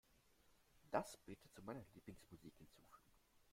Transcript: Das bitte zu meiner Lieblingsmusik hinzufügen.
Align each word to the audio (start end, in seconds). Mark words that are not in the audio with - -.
Das 0.89 1.15
bitte 1.27 1.47
zu 1.51 1.61
meiner 1.61 1.85
Lieblingsmusik 1.93 2.55
hinzufügen. 2.57 2.97